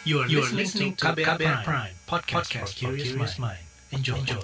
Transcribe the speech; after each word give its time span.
You 0.00 0.24
are, 0.24 0.28
you 0.32 0.40
are 0.40 0.48
listening 0.56 0.96
to 0.96 1.12
KBR, 1.12 1.36
KBR 1.36 1.60
Prime, 1.60 1.60
Prime 1.60 1.92
podcast, 2.08 2.48
podcast 2.48 2.72
for 2.72 2.96
curious 2.96 3.36
mind. 3.36 3.60
Enjoy. 3.92 4.16
Enjoy. 4.16 4.40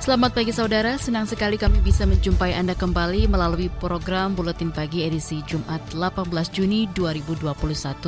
Selamat 0.00 0.32
pagi 0.32 0.56
saudara, 0.56 0.96
senang 0.96 1.28
sekali 1.28 1.60
kami 1.60 1.84
bisa 1.84 2.08
menjumpai 2.08 2.56
Anda 2.56 2.72
kembali 2.72 3.28
melalui 3.28 3.68
program 3.76 4.32
Buletin 4.32 4.72
Pagi 4.72 5.04
edisi 5.04 5.44
Jumat 5.44 5.84
18 5.92 6.32
Juni 6.48 6.88
2021 6.96 7.52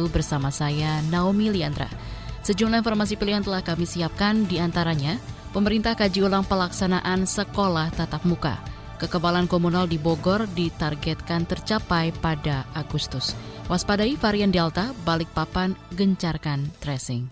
bersama 0.08 0.48
saya 0.48 1.04
Naomi 1.12 1.52
Liandra. 1.52 1.92
Sejumlah 2.40 2.80
informasi 2.80 3.20
pilihan 3.20 3.44
telah 3.44 3.60
kami 3.60 3.84
siapkan 3.84 4.48
di 4.48 4.56
antaranya, 4.56 5.20
pemerintah 5.52 5.92
kaji 5.92 6.24
ulang 6.24 6.48
pelaksanaan 6.48 7.28
sekolah 7.28 7.92
tatap 7.92 8.24
muka. 8.24 8.73
Kekebalan 8.94 9.50
komunal 9.50 9.90
di 9.90 9.98
Bogor 9.98 10.46
ditargetkan 10.54 11.50
tercapai 11.50 12.14
pada 12.22 12.62
Agustus. 12.78 13.34
Waspadai 13.66 14.14
varian 14.14 14.54
Delta, 14.54 14.94
balik 15.02 15.28
papan, 15.34 15.74
gencarkan 15.98 16.70
tracing. 16.78 17.26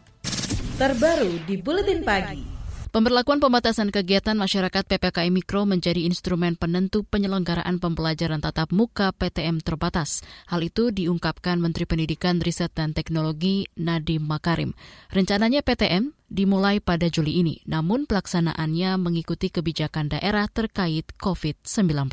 Terbaru 0.80 1.44
di 1.46 1.60
Buletin 1.60 2.02
Pagi. 2.02 2.52
Pemberlakuan 2.92 3.40
pembatasan 3.40 3.88
kegiatan 3.88 4.36
masyarakat 4.36 4.84
PPKM 4.84 5.32
Mikro 5.32 5.64
menjadi 5.64 6.04
instrumen 6.04 6.60
penentu 6.60 7.08
penyelenggaraan 7.08 7.80
pembelajaran 7.80 8.44
tatap 8.44 8.68
muka 8.68 9.16
PTM 9.16 9.64
terbatas. 9.64 10.20
Hal 10.44 10.60
itu 10.60 10.92
diungkapkan 10.92 11.56
Menteri 11.56 11.88
Pendidikan, 11.88 12.44
Riset 12.44 12.68
dan 12.76 12.92
Teknologi 12.92 13.64
Nadiem 13.80 14.20
Makarim. 14.20 14.76
Rencananya 15.08 15.64
PTM 15.64 16.12
dimulai 16.32 16.80
pada 16.80 17.12
Juli 17.12 17.44
ini, 17.44 17.60
namun 17.68 18.08
pelaksanaannya 18.08 18.96
mengikuti 18.96 19.52
kebijakan 19.52 20.16
daerah 20.16 20.48
terkait 20.48 21.12
COVID-19. 21.20 22.08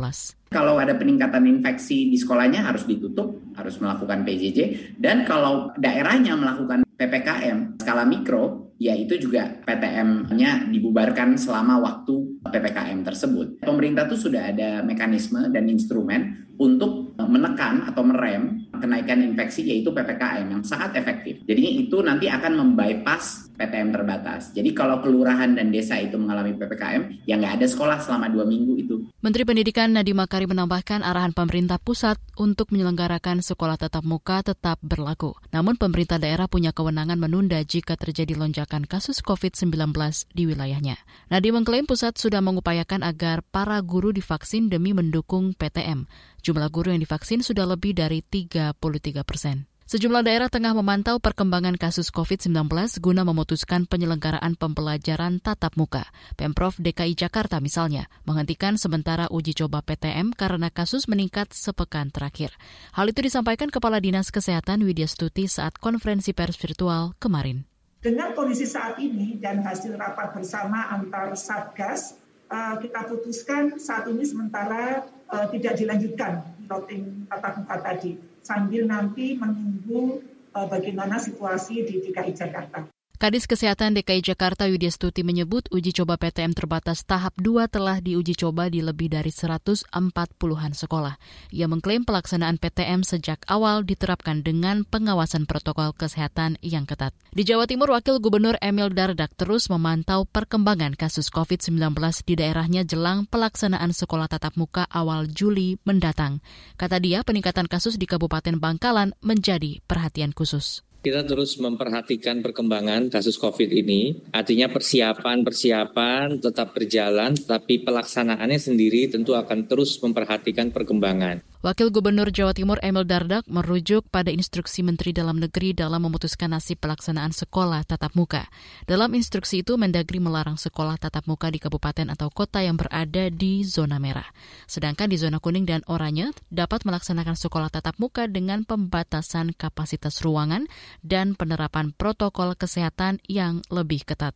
Kalau 0.51 0.75
ada 0.75 0.97
peningkatan 0.97 1.47
infeksi 1.47 2.11
di 2.11 2.19
sekolahnya 2.19 2.67
harus 2.67 2.83
ditutup, 2.83 3.39
harus 3.55 3.79
melakukan 3.79 4.27
PJJ, 4.27 4.59
dan 4.99 5.23
kalau 5.23 5.71
daerahnya 5.79 6.35
melakukan 6.35 6.83
PPKM 6.99 7.79
skala 7.79 8.03
mikro, 8.03 8.75
ya 8.75 8.91
itu 8.91 9.16
juga 9.16 9.55
PTM-nya 9.63 10.67
dibubarkan 10.67 11.39
selama 11.39 11.79
waktu 11.79 12.44
PPKM 12.44 13.07
tersebut. 13.07 13.63
Pemerintah 13.63 14.09
tuh 14.09 14.19
sudah 14.19 14.51
ada 14.51 14.83
mekanisme 14.83 15.47
dan 15.53 15.69
instrumen 15.72 16.49
untuk 16.59 17.16
menekan 17.16 17.88
atau 17.88 18.03
merem 18.03 18.67
kenaikan 18.75 19.23
infeksi 19.23 19.63
yaitu 19.63 19.95
PPKM 19.95 20.49
yang 20.49 20.63
sangat 20.66 20.99
efektif. 20.99 21.39
Jadi 21.47 21.88
itu 21.88 22.03
nanti 22.03 22.27
akan 22.27 22.59
membypass 22.59 23.48
PTM 23.59 23.91
terbatas. 23.91 24.55
Jadi 24.55 24.71
kalau 24.71 25.03
kelurahan 25.03 25.52
dan 25.52 25.67
desa 25.67 25.99
itu 25.99 26.15
mengalami 26.15 26.55
PPKM, 26.55 27.27
ya 27.27 27.35
nggak 27.35 27.59
ada 27.59 27.67
sekolah 27.67 27.99
selama 27.99 28.31
dua 28.31 28.47
minggu 28.47 28.73
itu. 28.79 28.95
Menteri 29.19 29.43
Pendidikan 29.43 29.91
Nadiem 29.91 30.16
Makarim 30.16 30.55
menambahkan 30.55 31.03
arahan 31.03 31.35
pemerintah 31.35 31.75
pusat 31.75 32.16
untuk 32.39 32.71
menyelenggarakan 32.71 33.43
sekolah 33.43 33.75
tatap 33.75 34.07
muka 34.07 34.39
tetap 34.39 34.79
berlaku. 34.79 35.35
Namun 35.51 35.75
pemerintah 35.75 36.16
daerah 36.16 36.47
punya 36.47 36.71
kewenangan 36.71 37.19
menunda 37.19 37.59
jika 37.59 37.99
terjadi 37.99 38.39
lonjakan 38.39 38.88
kasus 38.88 39.19
COVID-19 39.19 39.91
di 40.31 40.47
wilayahnya. 40.47 40.95
Nadiem 41.27 41.59
mengklaim 41.59 41.83
pusat 41.83 42.16
sudah 42.16 42.39
mengupayakan 42.39 43.03
agar 43.03 43.44
para 43.44 43.83
guru 43.83 44.16
divaksin 44.16 44.71
demi 44.71 44.95
mendukung 44.95 45.51
PTM. 45.51 46.07
Jumlah 46.39 46.71
guru 46.71 46.95
yang 46.95 47.03
divaksin 47.03 47.44
sudah 47.44 47.67
lebih 47.67 47.91
dari 47.91 48.23
33 48.23 48.79
persen. 49.27 49.67
Sejumlah 49.89 50.21
daerah 50.21 50.53
tengah 50.53 50.77
memantau 50.77 51.17
perkembangan 51.17 51.73
kasus 51.73 52.13
COVID-19 52.13 52.53
guna 53.01 53.25
memutuskan 53.25 53.89
penyelenggaraan 53.89 54.53
pembelajaran 54.53 55.41
tatap 55.41 55.73
muka. 55.81 56.05
Pemprov 56.37 56.77
DKI 56.77 57.17
Jakarta 57.17 57.57
misalnya 57.57 58.05
menghentikan 58.21 58.77
sementara 58.77 59.25
uji 59.33 59.57
coba 59.57 59.81
PTM 59.81 60.37
karena 60.37 60.69
kasus 60.69 61.09
meningkat 61.09 61.57
sepekan 61.57 62.13
terakhir. 62.13 62.53
Hal 62.93 63.09
itu 63.09 63.25
disampaikan 63.25 63.73
Kepala 63.73 63.97
Dinas 63.97 64.29
Kesehatan 64.29 64.85
Widya 64.85 65.09
Stuti 65.09 65.49
saat 65.49 65.81
konferensi 65.81 66.37
pers 66.37 66.61
virtual 66.61 67.17
kemarin. 67.17 67.65
Dengan 67.97 68.37
kondisi 68.37 68.69
saat 68.69 69.01
ini 69.01 69.41
dan 69.41 69.66
hasil 69.66 69.97
rapat 69.97 70.38
bersama 70.38 70.85
antar 70.94 71.33
Satgas, 71.33 72.13
eh, 72.45 72.75
kita 72.78 73.09
putuskan 73.09 73.81
saat 73.81 74.05
ini 74.05 74.22
sementara 74.22 75.01
eh, 75.33 75.45
tidak 75.49 75.81
dilanjutkan 75.81 76.45
routing 76.69 77.25
tatap 77.25 77.66
muka 77.66 77.81
tadi 77.81 78.28
sambil 78.44 78.85
nanti 78.89 79.38
menunggu 79.38 80.23
uh, 80.53 80.67
bagaimana 80.67 81.17
situasi 81.17 81.85
di 81.85 82.03
DKI 82.03 82.31
Jakarta. 82.35 82.98
Kadis 83.19 83.52
Kesehatan 83.52 84.00
DKI 84.00 84.24
Jakarta 84.24 84.63
Widya 84.72 84.88
Stuti 84.88 85.28
menyebut 85.28 85.68
uji 85.75 85.91
coba 85.91 86.16
PTM 86.16 86.56
terbatas 86.56 87.03
tahap 87.03 87.35
2 87.35 87.68
telah 87.68 88.00
diuji 88.00 88.31
coba 88.31 88.72
di 88.72 88.80
lebih 88.80 89.12
dari 89.12 89.28
140-an 89.28 90.72
sekolah. 90.72 91.19
Ia 91.52 91.68
mengklaim 91.68 92.08
pelaksanaan 92.08 92.56
PTM 92.63 93.03
sejak 93.03 93.44
awal 93.52 93.84
diterapkan 93.84 94.40
dengan 94.40 94.88
pengawasan 94.88 95.52
protokol 95.52 95.91
kesehatan 96.00 96.63
yang 96.63 96.88
ketat. 96.88 97.12
Di 97.35 97.44
Jawa 97.44 97.68
Timur, 97.68 97.91
Wakil 97.91 98.24
Gubernur 98.24 98.56
Emil 98.63 98.88
Dardak 98.96 99.35
terus 99.35 99.68
memantau 99.68 100.24
perkembangan 100.24 100.96
kasus 100.96 101.28
COVID-19 101.28 101.75
di 102.24 102.40
daerahnya 102.40 102.88
jelang 102.88 103.28
pelaksanaan 103.28 103.91
sekolah 103.91 104.31
tatap 104.31 104.56
muka 104.56 104.88
awal 104.88 105.28
Juli 105.28 105.75
mendatang. 105.84 106.40
Kata 106.79 107.03
dia, 107.03 107.28
peningkatan 107.28 107.68
kasus 107.68 108.00
di 108.00 108.08
Kabupaten 108.08 108.63
Bangkalan 108.63 109.12
menjadi 109.19 109.84
perhatian 109.84 110.31
khusus. 110.31 110.88
Kita 110.99 111.23
terus 111.23 111.55
memperhatikan 111.63 112.43
perkembangan 112.43 113.07
kasus 113.07 113.39
COVID 113.39 113.71
ini. 113.71 114.19
Artinya 114.35 114.67
persiapan-persiapan 114.67 116.43
tetap 116.43 116.75
berjalan, 116.75 117.39
tetapi 117.39 117.87
pelaksanaannya 117.87 118.59
sendiri 118.59 119.07
tentu 119.07 119.31
akan 119.31 119.63
terus 119.71 119.95
memperhatikan 120.03 120.75
perkembangan. 120.75 121.48
Wakil 121.59 121.92
Gubernur 121.92 122.31
Jawa 122.31 122.56
Timur 122.56 122.80
Emil 122.80 123.03
Dardak 123.03 123.44
merujuk 123.52 124.08
pada 124.08 124.31
instruksi 124.31 124.80
Menteri 124.80 125.12
Dalam 125.12 125.44
Negeri 125.44 125.75
dalam 125.75 126.08
memutuskan 126.08 126.56
nasib 126.56 126.80
pelaksanaan 126.80 127.36
sekolah 127.36 127.84
tatap 127.84 128.16
muka. 128.16 128.47
Dalam 128.88 129.12
instruksi 129.12 129.59
itu, 129.59 129.75
Mendagri 129.75 130.24
melarang 130.24 130.56
sekolah 130.56 130.96
tatap 130.96 131.28
muka 131.28 131.52
di 131.52 131.59
kabupaten 131.59 132.16
atau 132.16 132.31
kota 132.31 132.64
yang 132.64 132.80
berada 132.80 133.28
di 133.28 133.68
zona 133.68 134.00
merah. 134.00 134.31
Sedangkan 134.72 135.12
di 135.12 135.20
zona 135.20 135.44
kuning 135.44 135.68
dan 135.68 135.84
oranye 135.92 136.31
dapat 136.47 136.88
melaksanakan 136.88 137.36
sekolah 137.36 137.68
tatap 137.68 138.00
muka 138.00 138.31
dengan 138.31 138.64
pembatasan 138.64 139.52
kapasitas 139.52 140.24
ruangan 140.24 140.64
dan 141.03 141.36
penerapan 141.36 141.91
protokol 141.91 142.56
kesehatan 142.56 143.20
yang 143.28 143.59
lebih 143.68 144.08
ketat. 144.08 144.31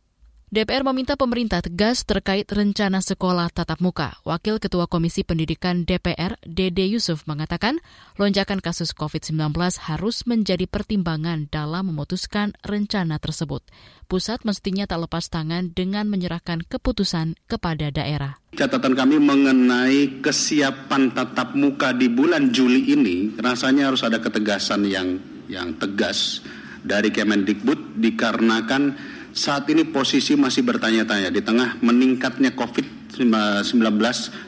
DPR 0.54 0.86
meminta 0.86 1.18
pemerintah 1.18 1.58
tegas 1.66 2.06
terkait 2.06 2.46
rencana 2.46 3.02
sekolah 3.02 3.50
tatap 3.50 3.82
muka. 3.82 4.22
Wakil 4.22 4.62
Ketua 4.62 4.86
Komisi 4.86 5.26
Pendidikan 5.26 5.82
DPR, 5.82 6.38
Dede 6.46 6.86
Yusuf, 6.86 7.26
mengatakan 7.26 7.82
lonjakan 8.22 8.62
kasus 8.62 8.94
COVID-19 8.94 9.50
harus 9.82 10.22
menjadi 10.30 10.70
pertimbangan 10.70 11.50
dalam 11.50 11.90
memutuskan 11.90 12.54
rencana 12.62 13.18
tersebut. 13.18 13.66
Pusat 14.06 14.46
mestinya 14.46 14.86
tak 14.86 15.10
lepas 15.10 15.26
tangan 15.26 15.74
dengan 15.74 16.06
menyerahkan 16.06 16.62
keputusan 16.62 17.34
kepada 17.50 17.90
daerah. 17.90 18.38
Catatan 18.54 18.94
kami 18.94 19.18
mengenai 19.18 20.22
kesiapan 20.22 21.18
tatap 21.18 21.58
muka 21.58 21.90
di 21.90 22.06
bulan 22.06 22.54
Juli 22.54 22.94
ini, 22.94 23.34
rasanya 23.42 23.90
harus 23.90 24.06
ada 24.06 24.22
ketegasan 24.22 24.86
yang 24.86 25.18
yang 25.50 25.74
tegas 25.82 26.46
dari 26.86 27.10
Kemendikbud 27.10 27.98
dikarenakan 27.98 29.13
saat 29.34 29.66
ini 29.66 29.82
posisi 29.82 30.38
masih 30.38 30.62
bertanya-tanya 30.62 31.28
di 31.34 31.42
tengah 31.42 31.74
meningkatnya 31.82 32.54
COVID-19 32.54 33.18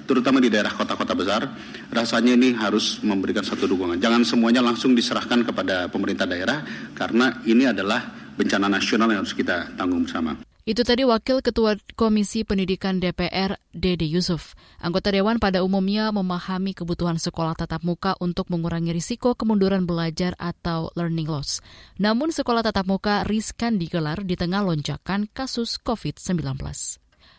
terutama 0.06 0.38
di 0.38 0.46
daerah 0.46 0.70
kota-kota 0.70 1.18
besar 1.18 1.42
rasanya 1.90 2.38
ini 2.38 2.54
harus 2.54 3.02
memberikan 3.02 3.42
satu 3.42 3.66
dukungan 3.66 3.98
jangan 3.98 4.22
semuanya 4.22 4.62
langsung 4.62 4.94
diserahkan 4.94 5.42
kepada 5.42 5.90
pemerintah 5.90 6.30
daerah 6.30 6.62
karena 6.94 7.42
ini 7.50 7.66
adalah 7.66 8.30
bencana 8.38 8.70
nasional 8.70 9.10
yang 9.10 9.24
harus 9.24 9.34
kita 9.34 9.74
tanggung 9.74 10.04
bersama. 10.04 10.36
Itu 10.66 10.82
tadi 10.82 11.06
Wakil 11.06 11.46
Ketua 11.46 11.78
Komisi 11.94 12.42
Pendidikan 12.42 12.98
DPR, 12.98 13.54
Dede 13.70 14.02
Yusuf. 14.02 14.58
Anggota 14.82 15.14
Dewan 15.14 15.38
pada 15.38 15.62
umumnya 15.62 16.10
memahami 16.10 16.74
kebutuhan 16.74 17.22
sekolah 17.22 17.54
tatap 17.54 17.86
muka 17.86 18.18
untuk 18.18 18.50
mengurangi 18.50 18.90
risiko 18.90 19.38
kemunduran 19.38 19.86
belajar 19.86 20.34
atau 20.42 20.90
learning 20.98 21.30
loss. 21.30 21.62
Namun 22.02 22.34
sekolah 22.34 22.66
tatap 22.66 22.82
muka 22.90 23.22
riskan 23.22 23.78
digelar 23.78 24.26
di 24.26 24.34
tengah 24.34 24.66
lonjakan 24.66 25.30
kasus 25.30 25.78
COVID-19. 25.78 26.58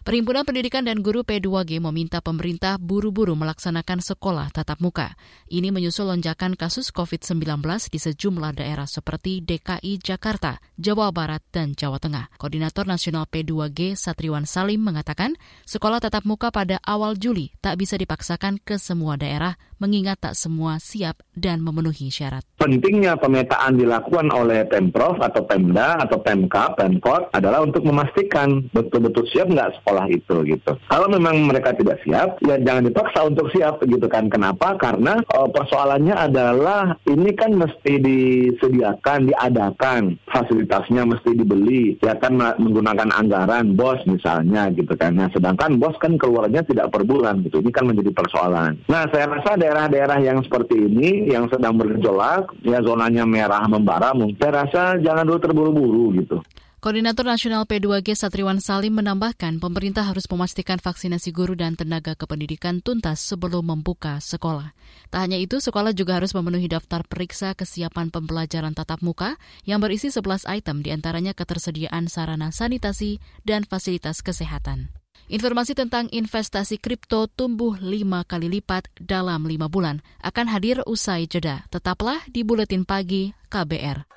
Perhimpunan 0.07 0.47
Pendidikan 0.47 0.87
dan 0.87 1.03
Guru 1.03 1.27
P2G 1.27 1.83
meminta 1.83 2.23
pemerintah 2.23 2.79
buru-buru 2.79 3.35
melaksanakan 3.35 3.99
sekolah 3.99 4.55
tatap 4.55 4.79
muka. 4.79 5.19
Ini 5.51 5.67
menyusul 5.67 6.07
lonjakan 6.07 6.55
kasus 6.55 6.95
COVID-19 6.95 7.59
di 7.91 7.99
sejumlah 7.99 8.55
daerah 8.55 8.87
seperti 8.87 9.43
DKI 9.43 9.99
Jakarta, 9.99 10.63
Jawa 10.79 11.11
Barat, 11.11 11.43
dan 11.51 11.75
Jawa 11.75 11.99
Tengah. 11.99 12.31
Koordinator 12.39 12.87
Nasional 12.87 13.27
P2G 13.27 13.99
Satriwan 13.99 14.47
Salim 14.47 14.79
mengatakan, 14.79 15.35
sekolah 15.67 15.99
tatap 15.99 16.23
muka 16.23 16.55
pada 16.55 16.79
awal 16.87 17.19
Juli 17.19 17.51
tak 17.59 17.75
bisa 17.75 17.99
dipaksakan 17.99 18.63
ke 18.63 18.79
semua 18.79 19.19
daerah 19.19 19.59
mengingat 19.77 20.17
tak 20.21 20.33
semua 20.33 20.81
siap 20.81 21.21
dan 21.37 21.61
memenuhi 21.61 22.09
syarat. 22.09 22.41
pentingnya 22.57 23.15
pemetaan 23.15 23.77
dilakukan 23.77 24.27
oleh 24.33 24.65
Pemprov 24.67 25.21
atau 25.21 25.45
Pemda 25.45 26.01
atau 26.03 26.19
Pemkap, 26.19 26.75
Pemkot 26.75 27.31
adalah 27.31 27.63
untuk 27.63 27.85
memastikan 27.85 28.65
betul-betul 28.75 29.23
siap 29.31 29.47
nggak 29.47 29.79
sekolah 29.81 30.05
itu 30.11 30.35
gitu. 30.43 30.71
Kalau 30.89 31.07
memang 31.07 31.47
mereka 31.47 31.71
tidak 31.77 32.01
siap, 32.03 32.41
ya 32.43 32.59
jangan 32.59 32.89
dipaksa 32.89 33.23
untuk 33.23 33.47
siap 33.53 33.79
gitu 33.85 34.03
kan. 34.09 34.27
Kenapa? 34.27 34.75
Karena 34.75 35.21
uh, 35.31 35.47
persoalannya 35.47 36.17
adalah 36.17 36.97
ini 37.07 37.31
kan 37.37 37.55
mesti 37.55 38.01
disediakan, 38.01 39.31
diadakan, 39.31 40.17
fasilitasnya 40.27 41.07
mesti 41.07 41.31
dibeli, 41.37 41.95
ya 42.03 42.17
kan 42.17 42.35
menggunakan 42.37 43.13
anggaran 43.13 43.77
bos 43.77 44.01
misalnya 44.09 44.67
gitu 44.73 44.91
kan. 44.97 45.15
Nah, 45.15 45.29
sedangkan 45.31 45.79
bos 45.79 45.95
kan 46.01 46.19
keluarnya 46.19 46.65
tidak 46.65 46.91
per 46.91 47.05
bulan 47.07 47.45
gitu. 47.45 47.61
Ini 47.61 47.71
kan 47.71 47.87
menjadi 47.87 48.11
persoalan. 48.11 48.81
Nah, 48.89 49.05
saya 49.13 49.29
rasa 49.29 49.55
daerah-daerah 49.67 50.23
yang 50.23 50.39
seperti 50.39 50.79
ini 50.79 51.27
yang 51.27 51.51
sedang 51.51 51.75
bergejolak 51.75 52.55
ya 52.63 52.79
zonanya 52.79 53.27
merah 53.27 53.67
membara, 53.67 54.15
saya 54.39 54.63
rasa 54.63 54.95
jangan 55.03 55.27
dulu 55.27 55.39
terburu-buru 55.43 56.05
gitu. 56.23 56.39
Koordinator 56.77 57.25
Nasional 57.25 57.65
P2G 57.65 58.15
Satriwan 58.15 58.61
Salim 58.63 58.95
menambahkan 59.01 59.59
pemerintah 59.59 60.07
harus 60.07 60.29
memastikan 60.29 60.77
vaksinasi 60.77 61.33
guru 61.33 61.57
dan 61.57 61.73
tenaga 61.73 62.13
kependidikan 62.13 62.79
tuntas 62.79 63.19
sebelum 63.19 63.65
membuka 63.65 64.21
sekolah. 64.23 64.71
Tak 65.09 65.19
hanya 65.25 65.41
itu, 65.41 65.57
sekolah 65.57 65.91
juga 65.91 66.21
harus 66.21 66.31
memenuhi 66.37 66.69
daftar 66.69 67.01
periksa 67.03 67.57
kesiapan 67.57 68.13
pembelajaran 68.13 68.77
tatap 68.77 69.01
muka 69.03 69.41
yang 69.65 69.81
berisi 69.83 70.13
11 70.13 70.45
item 70.47 70.85
di 70.85 70.93
antaranya 70.93 71.33
ketersediaan 71.33 72.07
sarana 72.07 72.53
sanitasi 72.53 73.19
dan 73.41 73.65
fasilitas 73.65 74.21
kesehatan. 74.21 74.93
Informasi 75.27 75.75
tentang 75.75 76.07
investasi 76.07 76.79
kripto 76.79 77.27
tumbuh 77.27 77.75
lima 77.83 78.23
kali 78.23 78.47
lipat 78.47 78.87
dalam 78.95 79.43
lima 79.43 79.67
bulan 79.67 79.99
akan 80.23 80.47
hadir 80.47 80.79
usai 80.87 81.27
jeda. 81.27 81.67
Tetaplah 81.67 82.23
di 82.31 82.47
Buletin 82.47 82.87
Pagi 82.87 83.35
KBR. 83.51 84.07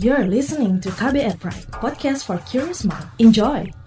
You're 0.00 0.24
listening 0.24 0.80
to 0.80 0.88
KBR 0.88 1.36
Pride, 1.36 1.68
podcast 1.76 2.24
for 2.24 2.40
curious 2.48 2.88
mind. 2.88 3.04
Enjoy! 3.20 3.79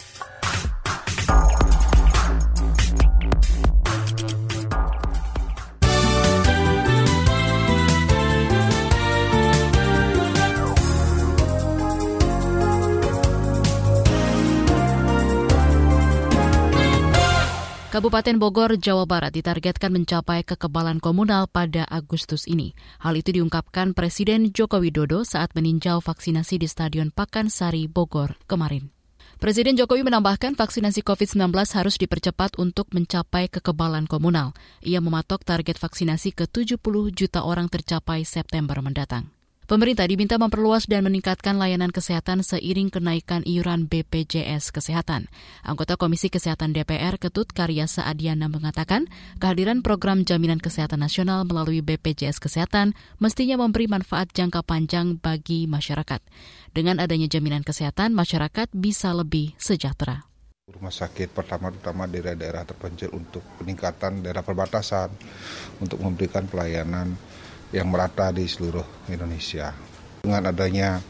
Kabupaten 17.93 18.41
Bogor, 18.41 18.73
Jawa 18.81 19.05
Barat 19.05 19.37
ditargetkan 19.37 19.93
mencapai 19.93 20.41
kekebalan 20.41 20.97
komunal 20.97 21.45
pada 21.45 21.85
Agustus 21.85 22.49
ini. 22.49 22.73
Hal 22.97 23.13
itu 23.13 23.29
diungkapkan 23.29 23.93
Presiden 23.93 24.49
Joko 24.49 24.81
Widodo 24.81 25.21
saat 25.21 25.53
meninjau 25.53 26.01
vaksinasi 26.01 26.57
di 26.57 26.65
Stadion 26.65 27.13
Pakansari, 27.13 27.85
Bogor 27.85 28.41
kemarin. 28.49 28.89
Presiden 29.37 29.77
Jokowi 29.77 30.09
menambahkan 30.09 30.57
vaksinasi 30.57 31.05
COVID-19 31.05 31.53
harus 31.53 32.01
dipercepat 32.01 32.57
untuk 32.57 32.89
mencapai 32.97 33.45
kekebalan 33.45 34.09
komunal. 34.09 34.57
Ia 34.81 34.97
mematok 34.97 35.45
target 35.45 35.77
vaksinasi 35.77 36.33
ke 36.33 36.49
70 36.49 36.81
juta 37.13 37.45
orang 37.45 37.69
tercapai 37.69 38.25
September 38.25 38.81
mendatang. 38.81 39.29
Pemerintah 39.63 40.03
diminta 40.03 40.35
memperluas 40.35 40.91
dan 40.91 41.07
meningkatkan 41.07 41.55
layanan 41.55 41.87
kesehatan 41.87 42.43
seiring 42.43 42.91
kenaikan 42.91 43.47
iuran 43.47 43.87
BPJS 43.87 44.75
Kesehatan. 44.75 45.31
Anggota 45.63 45.95
Komisi 45.95 46.27
Kesehatan 46.27 46.75
DPR 46.75 47.15
Ketut 47.15 47.47
Karya 47.47 47.87
Saadiana 47.87 48.51
mengatakan, 48.51 49.07
kehadiran 49.39 49.79
program 49.79 50.27
jaminan 50.27 50.59
kesehatan 50.59 50.99
nasional 50.99 51.47
melalui 51.47 51.79
BPJS 51.79 52.43
Kesehatan 52.43 52.91
mestinya 53.23 53.55
memberi 53.55 53.87
manfaat 53.87 54.35
jangka 54.35 54.67
panjang 54.67 55.15
bagi 55.23 55.63
masyarakat. 55.71 56.19
Dengan 56.75 56.99
adanya 56.99 57.31
jaminan 57.31 57.63
kesehatan, 57.63 58.11
masyarakat 58.11 58.67
bisa 58.75 59.15
lebih 59.15 59.55
sejahtera 59.55 60.27
rumah 60.63 60.95
sakit 60.95 61.35
pertama-tama 61.35 62.07
daerah-daerah 62.07 62.63
terpencil 62.63 63.11
untuk 63.11 63.43
peningkatan 63.59 64.23
daerah 64.23 64.47
perbatasan 64.47 65.11
untuk 65.83 65.99
memberikan 65.99 66.47
pelayanan 66.47 67.19
yang 67.73 67.89
merata 67.89 68.29
di 68.29 68.45
seluruh 68.45 69.09
Indonesia. 69.09 69.73
Dengan 70.21 70.53
adanya 70.53 71.01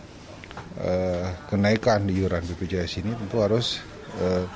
uh, 0.79 1.27
kenaikan 1.51 2.07
di 2.07 2.23
iuran 2.23 2.41
BPJS 2.47 3.03
ini 3.03 3.11
tentu 3.13 3.43
harus 3.43 3.83
uh, 4.17 4.47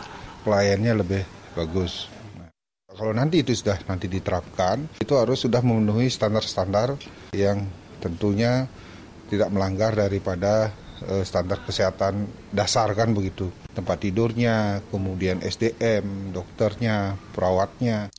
pelayannya 0.47 1.03
lebih 1.03 1.23
bagus. 1.53 2.07
Nah, 2.39 2.49
kalau 2.95 3.11
nanti 3.11 3.43
itu 3.43 3.51
sudah 3.53 3.77
nanti 3.85 4.07
diterapkan, 4.07 4.87
itu 5.03 5.13
harus 5.19 5.43
sudah 5.43 5.59
memenuhi 5.59 6.07
standar-standar 6.07 6.95
yang 7.35 7.67
tentunya 7.99 8.65
tidak 9.27 9.51
melanggar 9.51 9.91
daripada 9.91 10.71
uh, 11.03 11.23
standar 11.27 11.59
kesehatan 11.67 12.31
dasar 12.55 12.95
kan 12.95 13.11
begitu. 13.11 13.51
Tempat 13.75 14.07
tidurnya, 14.07 14.81
kemudian 14.89 15.43
SDM, 15.43 16.31
dokternya, 16.33 17.19
perawatnya. 17.35 18.09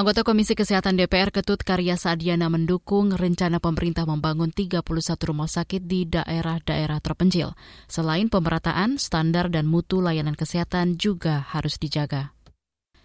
Anggota 0.00 0.24
Komisi 0.24 0.56
Kesehatan 0.56 0.96
DPR 0.96 1.28
Ketut 1.28 1.60
Karya 1.60 1.92
Sadiana 1.92 2.48
mendukung 2.48 3.12
rencana 3.12 3.60
pemerintah 3.60 4.08
membangun 4.08 4.48
31 4.48 4.80
rumah 5.28 5.44
sakit 5.44 5.84
di 5.84 6.08
daerah-daerah 6.08 7.04
terpencil. 7.04 7.52
Selain 7.84 8.32
pemerataan, 8.32 8.96
standar 8.96 9.52
dan 9.52 9.68
mutu 9.68 10.00
layanan 10.00 10.40
kesehatan 10.40 10.96
juga 10.96 11.44
harus 11.52 11.76
dijaga. 11.76 12.32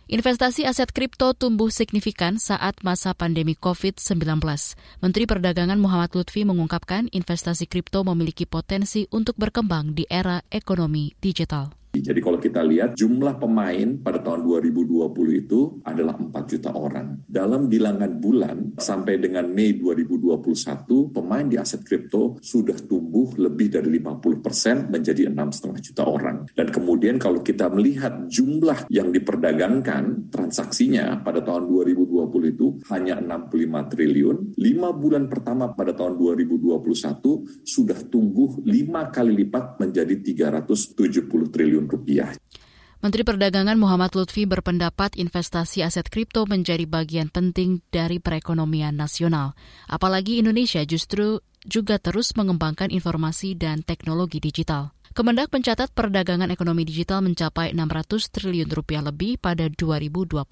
Investasi 0.08 0.64
aset 0.64 0.96
kripto 0.96 1.36
tumbuh 1.36 1.68
signifikan 1.68 2.40
saat 2.40 2.80
masa 2.80 3.12
pandemi 3.12 3.60
COVID-19. 3.60 4.40
Menteri 5.04 5.28
Perdagangan 5.28 5.76
Muhammad 5.76 6.16
Lutfi 6.16 6.48
mengungkapkan 6.48 7.12
investasi 7.12 7.68
kripto 7.68 8.08
memiliki 8.08 8.48
potensi 8.48 9.04
untuk 9.12 9.36
berkembang 9.36 10.00
di 10.00 10.08
era 10.08 10.40
ekonomi 10.48 11.12
digital. 11.20 11.76
Jadi 12.02 12.20
kalau 12.20 12.40
kita 12.42 12.66
lihat 12.66 12.98
jumlah 12.98 13.38
pemain 13.38 14.00
pada 14.02 14.20
tahun 14.20 14.44
2020 14.44 15.44
itu 15.46 15.80
adalah 15.86 16.18
4 16.18 16.32
juta 16.52 16.74
orang. 16.74 17.22
Dalam 17.28 17.70
bilangan 17.70 18.12
bulan 18.18 18.58
sampai 18.80 19.22
dengan 19.22 19.48
Mei 19.52 19.78
2021, 19.78 21.14
pemain 21.14 21.46
di 21.46 21.56
aset 21.60 21.86
kripto 21.86 22.40
sudah 22.42 22.76
tumbuh 22.84 23.36
lebih 23.38 23.70
dari 23.70 24.02
50 24.02 24.42
persen 24.42 24.76
menjadi 24.90 25.30
6,5 25.30 25.86
juta 25.86 26.04
orang. 26.08 26.50
Dan 26.52 26.68
kemudian 26.74 27.22
kalau 27.22 27.40
kita 27.46 27.70
melihat 27.70 28.28
jumlah 28.28 28.90
yang 28.90 29.14
diperdagangkan 29.14 30.34
transaksinya 30.34 31.22
pada 31.22 31.44
tahun 31.44 31.70
2020 31.70 32.56
itu 32.56 32.68
hanya 32.90 33.22
65 33.22 33.92
triliun. 33.94 34.38
5 34.58 35.02
bulan 35.02 35.24
pertama 35.30 35.72
pada 35.72 35.94
tahun 35.94 36.18
2021 36.18 37.68
sudah 37.68 38.00
tumbuh 38.10 38.58
5 38.64 39.14
kali 39.14 39.32
lipat 39.46 39.78
menjadi 39.78 40.16
370 40.24 41.52
triliun 41.52 41.76
triliun 41.76 41.86
rupiah. 41.96 42.36
Menteri 43.06 43.22
Perdagangan 43.22 43.78
Muhammad 43.78 44.18
Lutfi 44.18 44.50
berpendapat 44.50 45.14
investasi 45.16 45.86
aset 45.86 46.10
kripto 46.10 46.50
menjadi 46.50 46.90
bagian 46.90 47.30
penting 47.30 47.86
dari 47.94 48.18
perekonomian 48.18 48.98
nasional. 48.98 49.54
Apalagi 49.86 50.42
Indonesia 50.42 50.82
justru 50.84 51.38
juga 51.66 52.02
terus 52.02 52.34
mengembangkan 52.34 52.90
informasi 52.90 53.54
dan 53.54 53.86
teknologi 53.86 54.42
digital. 54.42 54.94
Kemendak 55.16 55.48
mencatat 55.56 55.96
perdagangan 55.96 56.52
ekonomi 56.52 56.84
digital 56.84 57.24
mencapai 57.24 57.72
600 57.72 58.36
triliun 58.36 58.68
rupiah 58.68 59.00
lebih 59.00 59.40
pada 59.40 59.72
2020. 59.72 60.44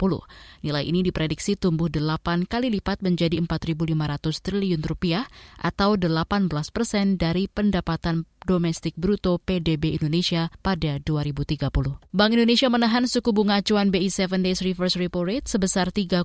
Nilai 0.64 0.84
ini 0.88 1.04
diprediksi 1.04 1.60
tumbuh 1.60 1.92
8 1.92 2.48
kali 2.48 2.72
lipat 2.72 3.04
menjadi 3.04 3.36
4.500 3.44 3.92
triliun 4.40 4.80
rupiah 4.80 5.28
atau 5.60 6.00
18 6.00 6.48
persen 6.72 7.20
dari 7.20 7.44
pendapatan 7.44 8.24
domestik 8.48 8.96
bruto 8.96 9.36
PDB 9.36 10.00
Indonesia 10.00 10.48
pada 10.64 10.96
2030. 10.96 11.68
Bank 12.16 12.32
Indonesia 12.32 12.72
menahan 12.72 13.04
suku 13.04 13.36
bunga 13.36 13.60
acuan 13.60 13.92
BI 13.92 14.08
7 14.08 14.40
Days 14.40 14.64
Reverse 14.64 14.96
Repo 14.96 15.28
Rate 15.28 15.44
sebesar 15.44 15.92
3,50 15.92 16.24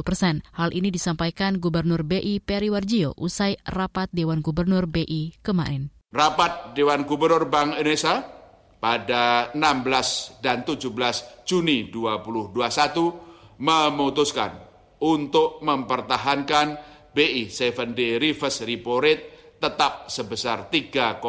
persen. 0.00 0.40
Hal 0.56 0.72
ini 0.72 0.88
disampaikan 0.88 1.60
Gubernur 1.60 2.00
BI 2.00 2.40
Peri 2.40 2.72
Warjio 2.72 3.12
usai 3.20 3.60
rapat 3.68 4.08
Dewan 4.16 4.40
Gubernur 4.40 4.88
BI 4.88 5.36
kemarin. 5.44 5.97
Rapat 6.08 6.72
Dewan 6.72 7.04
Gubernur 7.04 7.52
Bank 7.52 7.76
Indonesia 7.76 8.24
pada 8.80 9.52
16 9.52 10.40
dan 10.40 10.64
17 10.64 11.44
Juni 11.44 11.92
2021 11.92 13.60
memutuskan 13.60 14.56
untuk 15.04 15.60
mempertahankan 15.60 16.66
BI 17.12 17.52
7-day 17.52 18.16
reverse 18.16 18.64
repo 18.64 19.04
rate 19.04 19.52
tetap 19.60 20.08
sebesar 20.08 20.72
3,5 20.72 21.20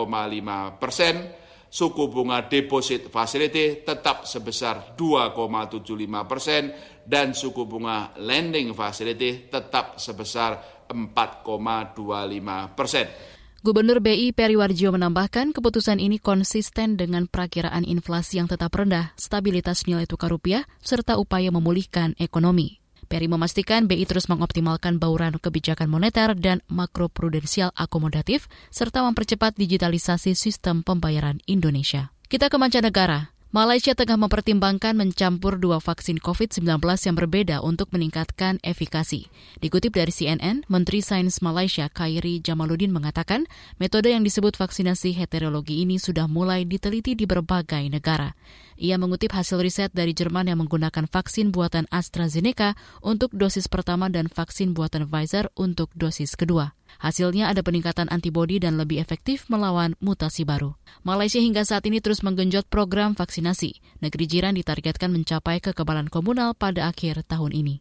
persen, 0.80 1.28
suku 1.68 2.04
bunga 2.08 2.48
deposit 2.48 3.12
facility 3.12 3.84
tetap 3.84 4.24
sebesar 4.24 4.96
2,75 4.96 6.24
persen, 6.24 6.72
dan 7.04 7.36
suku 7.36 7.68
bunga 7.68 8.16
lending 8.16 8.72
facility 8.72 9.52
tetap 9.52 10.00
sebesar 10.00 10.88
4,25 10.88 12.80
persen. 12.80 13.29
Gubernur 13.60 14.00
BI 14.00 14.32
Periwarjo 14.32 14.96
menambahkan 14.96 15.52
keputusan 15.52 16.00
ini 16.00 16.16
konsisten 16.16 16.96
dengan 16.96 17.28
perakiraan 17.28 17.84
inflasi 17.84 18.40
yang 18.40 18.48
tetap 18.48 18.72
rendah, 18.72 19.12
stabilitas 19.20 19.84
nilai 19.84 20.08
tukar 20.08 20.32
rupiah, 20.32 20.64
serta 20.80 21.20
upaya 21.20 21.52
memulihkan 21.52 22.16
ekonomi. 22.24 22.80
Peri 23.12 23.28
memastikan 23.28 23.84
BI 23.84 24.08
terus 24.08 24.32
mengoptimalkan 24.32 24.96
bauran 24.96 25.36
kebijakan 25.44 25.92
moneter 25.92 26.40
dan 26.40 26.64
makroprudensial 26.72 27.76
akomodatif, 27.76 28.48
serta 28.72 29.04
mempercepat 29.04 29.60
digitalisasi 29.60 30.40
sistem 30.40 30.80
pembayaran 30.80 31.44
Indonesia. 31.44 32.16
Kita 32.32 32.48
ke 32.48 32.56
mancanegara. 32.56 33.36
Malaysia 33.50 33.98
tengah 33.98 34.14
mempertimbangkan 34.14 34.94
mencampur 34.94 35.58
dua 35.58 35.82
vaksin 35.82 36.22
COVID-19 36.22 36.70
yang 36.86 37.18
berbeda 37.18 37.66
untuk 37.66 37.90
meningkatkan 37.90 38.62
efikasi. 38.62 39.26
Dikutip 39.58 39.98
dari 39.98 40.14
CNN, 40.14 40.70
Menteri 40.70 41.02
Sains 41.02 41.42
Malaysia 41.42 41.90
Khairi 41.90 42.46
Jamaluddin 42.46 42.94
mengatakan 42.94 43.50
metode 43.82 44.14
yang 44.14 44.22
disebut 44.22 44.54
vaksinasi 44.54 45.18
heterologi 45.18 45.82
ini 45.82 45.98
sudah 45.98 46.30
mulai 46.30 46.62
diteliti 46.62 47.18
di 47.18 47.26
berbagai 47.26 47.90
negara. 47.90 48.38
Ia 48.78 49.02
mengutip 49.02 49.34
hasil 49.34 49.58
riset 49.66 49.90
dari 49.98 50.14
Jerman 50.14 50.46
yang 50.46 50.62
menggunakan 50.62 51.10
vaksin 51.10 51.50
buatan 51.50 51.90
AstraZeneca 51.90 52.78
untuk 53.02 53.34
dosis 53.34 53.66
pertama 53.66 54.14
dan 54.14 54.30
vaksin 54.30 54.78
buatan 54.78 55.10
Pfizer 55.10 55.50
untuk 55.58 55.90
dosis 55.98 56.38
kedua. 56.38 56.79
Hasilnya 57.00 57.48
ada 57.48 57.64
peningkatan 57.64 58.12
antibodi 58.12 58.60
dan 58.60 58.76
lebih 58.76 59.00
efektif 59.00 59.48
melawan 59.48 59.96
mutasi 60.04 60.44
baru. 60.44 60.76
Malaysia 61.08 61.40
hingga 61.40 61.64
saat 61.64 61.88
ini 61.88 62.04
terus 62.04 62.20
menggenjot 62.20 62.68
program 62.68 63.16
vaksinasi. 63.16 63.80
Negeri 64.04 64.26
jiran 64.28 64.60
ditargetkan 64.60 65.08
mencapai 65.08 65.64
kekebalan 65.64 66.12
komunal 66.12 66.52
pada 66.60 66.92
akhir 66.92 67.24
tahun 67.24 67.56
ini. 67.56 67.80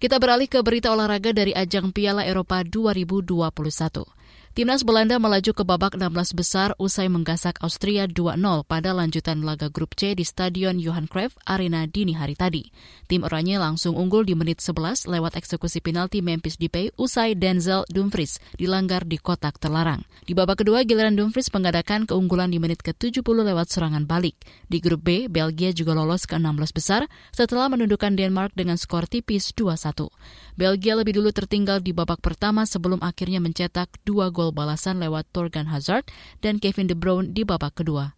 Kita 0.00 0.16
beralih 0.16 0.48
ke 0.48 0.62
berita 0.62 0.94
olahraga 0.94 1.34
dari 1.34 1.52
ajang 1.52 1.92
Piala 1.92 2.24
Eropa 2.24 2.62
2021. 2.64 4.06
Timnas 4.50 4.82
Belanda 4.82 5.14
melaju 5.22 5.54
ke 5.54 5.62
babak 5.62 5.94
16 5.94 6.34
besar 6.34 6.74
usai 6.74 7.06
menggasak 7.06 7.62
Austria 7.62 8.10
2-0 8.10 8.66
pada 8.66 8.90
lanjutan 8.90 9.46
laga 9.46 9.70
grup 9.70 9.94
C 9.94 10.18
di 10.18 10.26
Stadion 10.26 10.82
Johan 10.82 11.06
Cruyff 11.06 11.38
Arena 11.46 11.86
dini 11.86 12.18
hari 12.18 12.34
tadi. 12.34 12.66
Tim 13.06 13.22
Oranye 13.22 13.62
langsung 13.62 13.94
unggul 13.94 14.26
di 14.26 14.34
menit 14.34 14.58
11 14.58 15.06
lewat 15.06 15.38
eksekusi 15.38 15.78
penalti 15.78 16.18
Memphis 16.18 16.58
Depay 16.58 16.90
usai 16.98 17.38
Denzel 17.38 17.86
Dumfries 17.94 18.42
dilanggar 18.58 19.06
di 19.06 19.22
kotak 19.22 19.62
terlarang. 19.62 20.02
Di 20.26 20.34
babak 20.34 20.66
kedua, 20.66 20.82
giliran 20.82 21.14
Dumfries 21.14 21.54
mengadakan 21.54 22.10
keunggulan 22.10 22.50
di 22.50 22.58
menit 22.58 22.82
ke-70 22.82 23.22
lewat 23.22 23.70
serangan 23.70 24.02
balik. 24.02 24.34
Di 24.66 24.82
grup 24.82 25.06
B, 25.06 25.30
Belgia 25.30 25.70
juga 25.70 25.94
lolos 25.94 26.26
ke 26.26 26.34
16 26.34 26.74
besar 26.74 27.06
setelah 27.30 27.70
menundukkan 27.70 28.18
Denmark 28.18 28.58
dengan 28.58 28.74
skor 28.74 29.06
tipis 29.06 29.54
2-1. 29.54 30.10
Belgia 30.58 30.98
lebih 30.98 31.22
dulu 31.22 31.30
tertinggal 31.30 31.78
di 31.78 31.94
babak 31.94 32.18
pertama 32.18 32.66
sebelum 32.66 32.98
akhirnya 32.98 33.38
mencetak 33.38 33.94
dua 34.02 34.26
gol 34.34 34.39
gol 34.40 34.56
balasan 34.56 34.96
lewat 35.04 35.28
Torgan 35.36 35.68
Hazard 35.68 36.08
dan 36.40 36.56
Kevin 36.56 36.88
De 36.88 36.96
Bruyne 36.96 37.36
di 37.36 37.44
babak 37.44 37.76
kedua. 37.76 38.16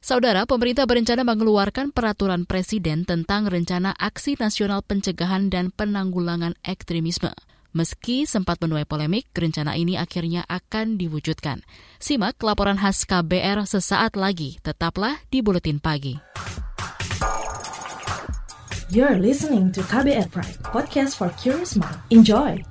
Saudara, 0.00 0.48
pemerintah 0.48 0.88
berencana 0.88 1.28
mengeluarkan 1.28 1.92
peraturan 1.92 2.48
presiden 2.48 3.04
tentang 3.04 3.44
rencana 3.44 3.92
aksi 4.00 4.40
nasional 4.40 4.80
pencegahan 4.80 5.52
dan 5.52 5.68
penanggulangan 5.68 6.56
ekstremisme. 6.64 7.36
Meski 7.76 8.24
sempat 8.24 8.56
menuai 8.64 8.88
polemik, 8.88 9.28
rencana 9.36 9.76
ini 9.76 10.00
akhirnya 10.00 10.48
akan 10.48 10.96
diwujudkan. 10.96 11.60
Simak 12.00 12.40
laporan 12.40 12.80
khas 12.80 13.04
KBR 13.04 13.68
sesaat 13.68 14.16
lagi. 14.16 14.56
Tetaplah 14.64 15.20
di 15.28 15.44
Buletin 15.44 15.76
Pagi. 15.76 16.16
You're 18.88 19.20
listening 19.20 19.68
to 19.76 19.84
KBR 19.84 20.32
Pride, 20.32 20.56
podcast 20.64 21.20
for 21.20 21.28
curious 21.36 21.76
mind. 21.76 22.00
Enjoy! 22.08 22.64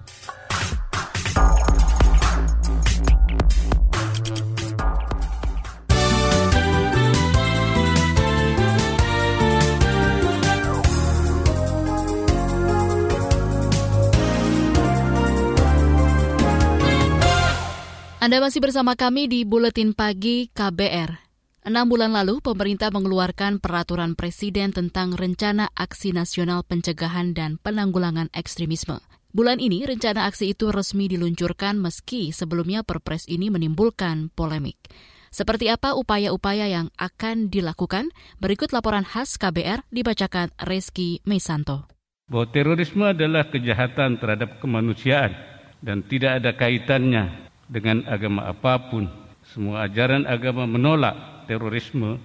Anda 18.17 18.41
masih 18.41 18.65
bersama 18.65 18.97
kami 18.97 19.29
di 19.29 19.45
Buletin 19.45 19.93
Pagi 19.93 20.49
KBR. 20.49 21.21
Enam 21.69 21.85
bulan 21.85 22.17
lalu, 22.17 22.41
pemerintah 22.41 22.89
mengeluarkan 22.89 23.61
peraturan 23.61 24.17
presiden 24.17 24.73
tentang 24.73 25.13
rencana 25.13 25.69
aksi 25.77 26.17
nasional 26.17 26.65
pencegahan 26.65 27.37
dan 27.37 27.61
penanggulangan 27.61 28.33
ekstremisme. 28.33 28.97
Bulan 29.37 29.61
ini, 29.61 29.85
rencana 29.85 30.25
aksi 30.25 30.57
itu 30.57 30.73
resmi 30.73 31.05
diluncurkan 31.05 31.77
meski 31.77 32.33
sebelumnya 32.33 32.81
perpres 32.81 33.29
ini 33.29 33.53
menimbulkan 33.53 34.33
polemik. 34.33 34.81
Seperti 35.29 35.69
apa 35.69 35.93
upaya-upaya 35.93 36.65
yang 36.65 36.89
akan 36.97 37.53
dilakukan? 37.53 38.09
Berikut 38.41 38.73
laporan 38.73 39.05
khas 39.05 39.37
KBR 39.37 39.85
dibacakan 39.93 40.49
Reski 40.65 41.21
Mesanto. 41.21 41.85
Bahwa 42.25 42.49
terorisme 42.49 43.13
adalah 43.13 43.45
kejahatan 43.53 44.17
terhadap 44.17 44.57
kemanusiaan 44.57 45.37
dan 45.85 46.01
tidak 46.09 46.41
ada 46.41 46.57
kaitannya 46.57 47.46
dengan 47.67 48.03
agama 48.07 48.47
apa 48.47 48.91
pun. 48.91 49.07
Semua 49.47 49.87
ajaran 49.87 50.27
agama 50.27 50.67
menolak 50.67 51.47
terorisme 51.47 52.19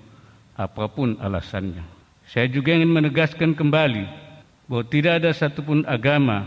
apa 0.58 0.90
pun 0.90 1.14
alasannya. 1.22 1.86
Saya 2.26 2.50
juga 2.50 2.74
ingin 2.74 2.90
menegaskan 2.90 3.54
kembali 3.54 4.06
bahwa 4.66 4.84
tidak 4.90 5.22
ada 5.22 5.30
satupun 5.34 5.86
agama 5.86 6.46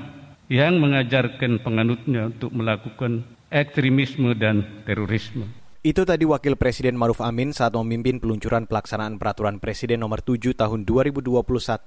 yang 0.52 0.78
mengajarkan 0.78 1.62
penganutnya 1.64 2.32
untuk 2.32 2.52
melakukan 2.52 3.24
ekstremisme 3.50 4.36
dan 4.36 4.84
terorisme. 4.84 5.48
Itu 5.86 6.02
tadi 6.02 6.26
Wakil 6.26 6.58
Presiden 6.58 6.98
Maruf 6.98 7.22
Amin 7.22 7.54
saat 7.54 7.78
memimpin 7.78 8.18
peluncuran 8.18 8.66
pelaksanaan 8.66 9.22
Peraturan 9.22 9.62
Presiden 9.62 10.02
Nomor 10.02 10.26
7 10.26 10.58
Tahun 10.58 10.82
2021 10.82 11.30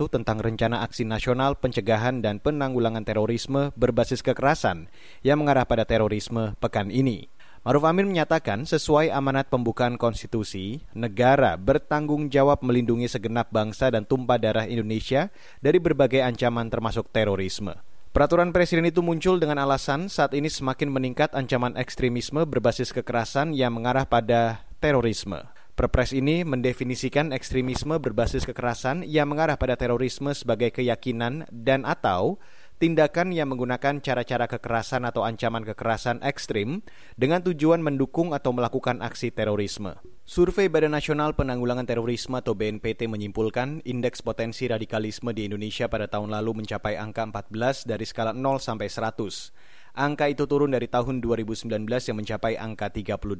tentang 0.07 0.39
Rencana 0.39 0.87
Aksi 0.87 1.03
Nasional 1.03 1.59
Pencegahan 1.59 2.23
dan 2.23 2.39
Penanggulangan 2.39 3.03
Terorisme 3.03 3.75
berbasis 3.75 4.23
kekerasan 4.23 4.87
yang 5.27 5.43
mengarah 5.43 5.67
pada 5.67 5.83
terorisme 5.83 6.55
pekan 6.63 6.95
ini. 6.95 7.27
Maruf 7.67 7.83
Amin 7.91 8.07
menyatakan 8.07 8.71
sesuai 8.71 9.11
amanat 9.11 9.51
pembukaan 9.51 9.99
konstitusi, 9.99 10.79
negara 10.95 11.59
bertanggung 11.59 12.31
jawab 12.31 12.63
melindungi 12.63 13.11
segenap 13.11 13.51
bangsa 13.51 13.91
dan 13.91 14.07
tumpah 14.07 14.39
darah 14.39 14.71
Indonesia 14.71 15.27
dari 15.59 15.83
berbagai 15.83 16.23
ancaman 16.23 16.71
termasuk 16.71 17.11
terorisme. 17.11 17.88
Peraturan 18.09 18.57
presiden 18.57 18.89
itu 18.89 19.05
muncul 19.05 19.37
dengan 19.37 19.61
alasan 19.61 20.09
saat 20.09 20.33
ini 20.33 20.49
semakin 20.49 20.89
meningkat 20.89 21.37
ancaman 21.37 21.77
ekstremisme 21.77 22.49
berbasis 22.49 22.89
kekerasan 22.97 23.53
yang 23.53 23.77
mengarah 23.77 24.09
pada 24.09 24.65
terorisme. 24.81 25.45
Perpres 25.77 26.17
ini 26.17 26.43
mendefinisikan 26.43 27.31
ekstremisme 27.37 28.01
berbasis 28.01 28.49
kekerasan 28.49 29.05
yang 29.05 29.29
mengarah 29.31 29.61
pada 29.61 29.77
terorisme 29.77 30.33
sebagai 30.33 30.73
keyakinan 30.73 31.47
dan 31.53 31.85
atau 31.85 32.41
tindakan 32.79 33.35
yang 33.35 33.51
menggunakan 33.51 33.99
cara-cara 33.99 34.47
kekerasan 34.47 35.03
atau 35.03 35.27
ancaman 35.27 35.67
kekerasan 35.67 36.23
ekstrim 36.23 36.87
dengan 37.19 37.43
tujuan 37.43 37.83
mendukung 37.83 38.31
atau 38.31 38.55
melakukan 38.55 39.03
aksi 39.03 39.35
terorisme. 39.35 39.99
Survei 40.23 40.71
Badan 40.71 40.95
Nasional 40.95 41.35
Penanggulangan 41.35 41.89
Terorisme 41.89 42.39
atau 42.39 42.55
BNPT 42.55 43.11
menyimpulkan 43.11 43.83
indeks 43.83 44.23
potensi 44.23 44.71
radikalisme 44.71 45.35
di 45.35 45.51
Indonesia 45.51 45.91
pada 45.91 46.07
tahun 46.07 46.31
lalu 46.31 46.63
mencapai 46.63 46.95
angka 46.95 47.27
14 47.27 47.89
dari 47.91 48.07
skala 48.07 48.31
0 48.31 48.63
sampai 48.63 48.87
100. 48.87 49.99
Angka 49.99 50.31
itu 50.31 50.47
turun 50.47 50.71
dari 50.71 50.87
tahun 50.87 51.19
2019 51.19 51.67
yang 51.83 52.17
mencapai 52.23 52.55
angka 52.55 52.95
38. 52.95 53.35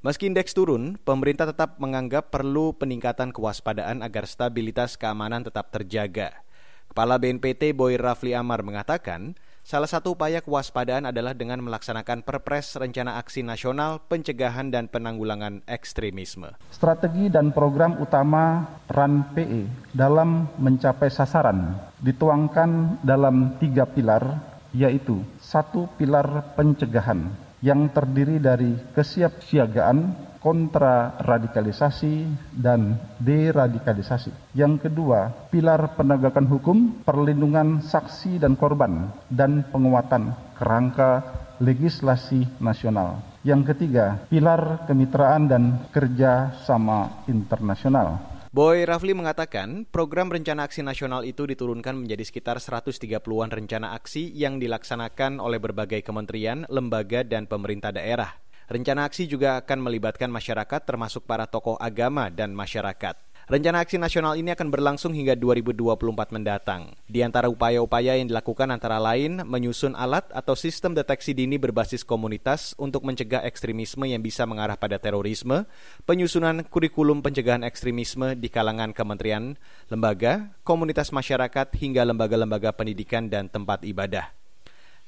Meski 0.00 0.32
indeks 0.32 0.56
turun, 0.56 0.96
pemerintah 1.02 1.50
tetap 1.50 1.76
menganggap 1.76 2.32
perlu 2.32 2.72
peningkatan 2.72 3.36
kewaspadaan 3.36 4.00
agar 4.00 4.24
stabilitas 4.24 4.96
keamanan 4.96 5.44
tetap 5.44 5.68
terjaga. 5.68 6.44
Kepala 6.90 7.22
BNPT 7.22 7.70
Boy 7.70 7.94
Rafli 7.94 8.34
Amar 8.34 8.66
mengatakan, 8.66 9.38
salah 9.62 9.86
satu 9.86 10.18
upaya 10.18 10.42
kewaspadaan 10.42 11.06
adalah 11.06 11.38
dengan 11.38 11.62
melaksanakan 11.62 12.26
Perpres 12.26 12.74
Rencana 12.74 13.14
Aksi 13.14 13.46
Nasional 13.46 14.02
Pencegahan 14.10 14.74
dan 14.74 14.90
Penanggulangan 14.90 15.62
Ekstremisme. 15.70 16.50
Strategi 16.74 17.30
dan 17.30 17.54
program 17.54 17.94
utama 18.02 18.66
RAN 18.90 19.22
PE 19.38 19.94
dalam 19.94 20.50
mencapai 20.58 21.14
sasaran 21.14 21.78
dituangkan 22.02 22.98
dalam 23.06 23.54
tiga 23.62 23.86
pilar, 23.86 24.42
yaitu 24.74 25.22
satu 25.38 25.86
pilar 25.94 26.58
pencegahan 26.58 27.30
yang 27.62 27.86
terdiri 27.94 28.42
dari 28.42 28.74
kesiapsiagaan 28.98 30.26
kontra 30.40 31.20
radikalisasi 31.20 32.24
dan 32.56 32.96
deradikalisasi. 33.20 34.56
Yang 34.56 34.88
kedua, 34.88 35.48
pilar 35.52 35.94
penegakan 35.94 36.48
hukum, 36.48 36.76
perlindungan 37.04 37.84
saksi 37.84 38.40
dan 38.40 38.56
korban, 38.56 39.12
dan 39.28 39.68
penguatan 39.68 40.32
kerangka 40.56 41.22
legislasi 41.60 42.48
nasional. 42.58 43.20
Yang 43.44 43.72
ketiga, 43.72 44.20
pilar 44.28 44.84
kemitraan 44.88 45.48
dan 45.48 45.88
kerja 45.92 46.56
sama 46.64 47.24
internasional. 47.28 48.20
Boy 48.50 48.82
Rafli 48.82 49.14
mengatakan, 49.14 49.86
program 49.86 50.26
rencana 50.26 50.66
aksi 50.66 50.82
nasional 50.82 51.22
itu 51.22 51.46
diturunkan 51.46 51.94
menjadi 51.94 52.26
sekitar 52.26 52.58
130-an 52.58 53.46
rencana 53.46 53.94
aksi 53.94 54.26
yang 54.34 54.58
dilaksanakan 54.58 55.38
oleh 55.38 55.62
berbagai 55.62 56.02
kementerian, 56.02 56.66
lembaga, 56.66 57.22
dan 57.22 57.46
pemerintah 57.46 57.94
daerah. 57.94 58.49
Rencana 58.70 59.10
aksi 59.10 59.26
juga 59.26 59.58
akan 59.58 59.82
melibatkan 59.82 60.30
masyarakat 60.30 60.86
termasuk 60.86 61.26
para 61.26 61.42
tokoh 61.50 61.74
agama 61.74 62.30
dan 62.30 62.54
masyarakat. 62.54 63.18
Rencana 63.50 63.82
aksi 63.82 63.98
nasional 63.98 64.38
ini 64.38 64.54
akan 64.54 64.70
berlangsung 64.70 65.10
hingga 65.10 65.34
2024 65.34 66.30
mendatang. 66.30 66.94
Di 67.10 67.18
antara 67.26 67.50
upaya-upaya 67.50 68.14
yang 68.14 68.30
dilakukan 68.30 68.70
antara 68.70 69.02
lain 69.02 69.42
menyusun 69.42 69.98
alat 69.98 70.22
atau 70.30 70.54
sistem 70.54 70.94
deteksi 70.94 71.34
dini 71.34 71.58
berbasis 71.58 72.06
komunitas 72.06 72.78
untuk 72.78 73.02
mencegah 73.02 73.42
ekstremisme 73.42 74.06
yang 74.06 74.22
bisa 74.22 74.46
mengarah 74.46 74.78
pada 74.78 75.02
terorisme, 75.02 75.66
penyusunan 76.06 76.62
kurikulum 76.62 77.26
pencegahan 77.26 77.66
ekstremisme 77.66 78.38
di 78.38 78.46
kalangan 78.46 78.94
kementerian, 78.94 79.58
lembaga, 79.90 80.54
komunitas 80.62 81.10
masyarakat 81.10 81.74
hingga 81.74 82.06
lembaga-lembaga 82.06 82.70
pendidikan 82.70 83.26
dan 83.26 83.50
tempat 83.50 83.82
ibadah. 83.82 84.39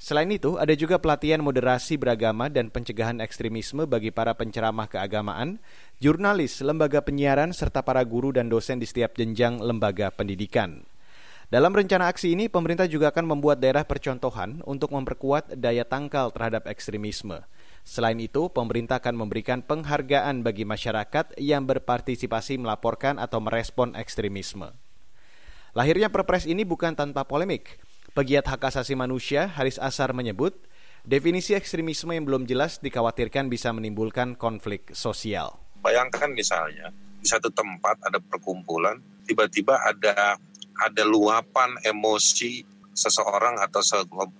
Selain 0.03 0.27
itu, 0.27 0.59
ada 0.59 0.75
juga 0.75 0.99
pelatihan 0.99 1.39
moderasi 1.39 1.95
beragama 1.95 2.51
dan 2.51 2.67
pencegahan 2.67 3.23
ekstremisme 3.23 3.87
bagi 3.87 4.11
para 4.11 4.35
penceramah 4.35 4.91
keagamaan, 4.91 5.63
jurnalis, 6.03 6.59
lembaga 6.59 6.99
penyiaran, 6.99 7.55
serta 7.55 7.87
para 7.87 8.03
guru 8.03 8.35
dan 8.35 8.51
dosen 8.51 8.83
di 8.83 8.83
setiap 8.83 9.15
jenjang 9.15 9.63
lembaga 9.63 10.11
pendidikan. 10.11 10.83
Dalam 11.47 11.71
rencana 11.71 12.11
aksi 12.11 12.35
ini, 12.35 12.51
pemerintah 12.51 12.83
juga 12.83 13.15
akan 13.15 13.31
membuat 13.31 13.63
daerah 13.63 13.87
percontohan 13.87 14.59
untuk 14.67 14.91
memperkuat 14.91 15.55
daya 15.55 15.87
tangkal 15.87 16.35
terhadap 16.35 16.67
ekstremisme. 16.67 17.39
Selain 17.87 18.19
itu, 18.19 18.51
pemerintah 18.51 18.99
akan 18.99 19.15
memberikan 19.15 19.63
penghargaan 19.63 20.43
bagi 20.43 20.67
masyarakat 20.67 21.39
yang 21.39 21.63
berpartisipasi 21.63 22.59
melaporkan 22.59 23.15
atau 23.23 23.39
merespon 23.39 23.95
ekstremisme. 23.95 24.67
Lahirnya 25.71 26.11
perpres 26.11 26.43
ini 26.43 26.67
bukan 26.67 26.91
tanpa 26.91 27.23
polemik. 27.23 27.79
Pegiat 28.13 28.45
hak 28.45 28.69
asasi 28.69 28.93
manusia 28.93 29.49
Haris 29.49 29.81
Asar 29.81 30.13
menyebut, 30.13 30.53
definisi 31.01 31.57
ekstremisme 31.57 32.13
yang 32.13 32.29
belum 32.29 32.45
jelas 32.45 32.77
dikhawatirkan 32.77 33.49
bisa 33.49 33.73
menimbulkan 33.73 34.37
konflik 34.37 34.93
sosial. 34.93 35.57
Bayangkan 35.81 36.29
misalnya 36.29 36.93
di 36.93 37.25
satu 37.25 37.49
tempat 37.49 37.97
ada 38.05 38.21
perkumpulan, 38.21 39.01
tiba-tiba 39.25 39.81
ada 39.81 40.37
ada 40.77 41.03
luapan 41.09 41.73
emosi 41.81 42.61
seseorang 42.93 43.57
atau 43.57 43.81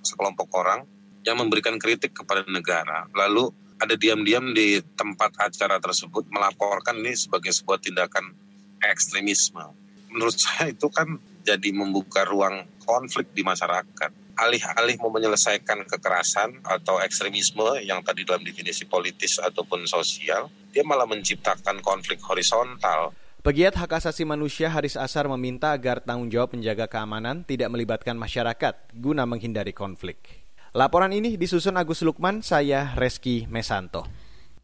sekelompok 0.06 0.54
orang 0.54 0.86
yang 1.26 1.42
memberikan 1.42 1.82
kritik 1.82 2.14
kepada 2.14 2.46
negara. 2.46 3.10
Lalu 3.18 3.50
ada 3.82 3.98
diam-diam 3.98 4.54
di 4.54 4.86
tempat 4.94 5.34
acara 5.42 5.82
tersebut 5.82 6.30
melaporkan 6.30 7.02
ini 7.02 7.18
sebagai 7.18 7.50
sebuah 7.50 7.82
tindakan 7.82 8.38
ekstremisme. 8.86 9.66
Menurut 10.14 10.38
saya 10.38 10.70
itu 10.70 10.94
kan 10.94 11.18
jadi 11.44 11.70
membuka 11.76 12.24
ruang 12.24 12.66
konflik 12.82 13.30
di 13.36 13.44
masyarakat. 13.44 14.12
Alih-alih 14.34 14.98
mau 14.98 15.14
menyelesaikan 15.14 15.86
kekerasan 15.86 16.66
atau 16.66 16.98
ekstremisme 16.98 17.78
yang 17.86 18.02
tadi 18.02 18.26
dalam 18.26 18.42
definisi 18.42 18.90
politis 18.90 19.38
ataupun 19.38 19.86
sosial, 19.86 20.50
dia 20.74 20.82
malah 20.82 21.06
menciptakan 21.06 21.86
konflik 21.86 22.18
horizontal. 22.26 23.14
Pegiat 23.44 23.76
hak 23.76 24.00
asasi 24.00 24.24
manusia 24.24 24.72
Haris 24.72 24.96
Asar 24.96 25.28
meminta 25.28 25.76
agar 25.76 26.00
tanggung 26.00 26.32
jawab 26.32 26.56
menjaga 26.56 26.88
keamanan 26.88 27.44
tidak 27.44 27.70
melibatkan 27.76 28.16
masyarakat 28.16 28.96
guna 28.96 29.28
menghindari 29.28 29.76
konflik. 29.76 30.48
Laporan 30.74 31.12
ini 31.14 31.36
disusun 31.38 31.78
Agus 31.78 32.02
Lukman, 32.02 32.42
saya 32.42 32.96
Reski 32.96 33.46
Mesanto. 33.52 34.08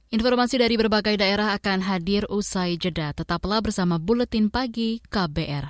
Informasi 0.09 0.57
dari 0.57 0.73
berbagai 0.73 1.21
daerah 1.21 1.53
akan 1.53 1.85
hadir 1.85 2.25
usai 2.33 2.81
jeda. 2.81 3.13
Tetaplah 3.13 3.61
bersama 3.61 4.01
Buletin 4.01 4.49
Pagi 4.49 5.05
KBR. 5.05 5.69